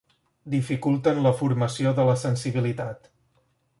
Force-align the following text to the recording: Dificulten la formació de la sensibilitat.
Dificulten 0.53 1.21
la 1.27 1.33
formació 1.41 1.93
de 1.99 2.07
la 2.11 2.17
sensibilitat. 2.25 3.11